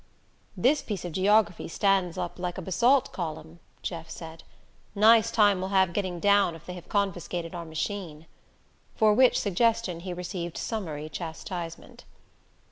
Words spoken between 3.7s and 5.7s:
Jeff said. "Nice time we'll